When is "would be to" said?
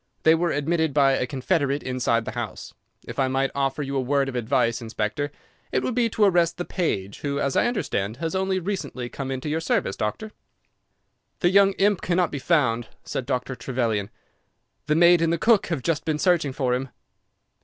5.83-6.23